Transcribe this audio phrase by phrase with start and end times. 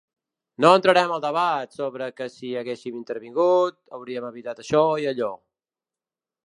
[0.63, 5.35] No entrarem al debat sobre que si haguessin intervingut, hauríem evitat això i allò.